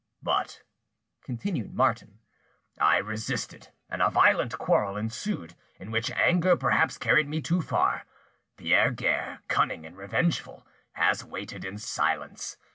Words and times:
"But," 0.23 0.63
continued 1.21 1.75
Martin, 1.75 2.21
"I 2.79 2.97
resisted, 2.97 3.67
and 3.87 4.01
a 4.01 4.09
violent 4.09 4.57
quarrel 4.57 4.97
ensued, 4.97 5.53
in 5.79 5.91
which 5.91 6.09
anger 6.13 6.57
perhaps 6.57 6.97
carried 6.97 7.27
me 7.29 7.39
too 7.39 7.61
far; 7.61 8.07
Pierre 8.57 8.89
Guerre, 8.89 9.43
cunning 9.47 9.85
and 9.85 9.95
revengeful, 9.95 10.65
has 10.93 11.23
waited 11.23 11.63
in 11.63 11.77
silence. 11.77 12.57